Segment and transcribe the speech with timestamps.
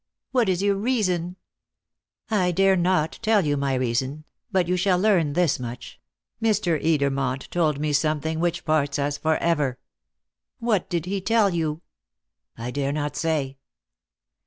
[0.31, 1.35] What is your reason?"
[2.31, 6.01] "I dare not tell you my reason; but you shall learn this much:
[6.41, 6.83] Mr.
[6.83, 9.77] Edermont told me something which parts us for ever."
[10.57, 11.83] "What did he tell you?"
[12.57, 13.59] "I dare not say."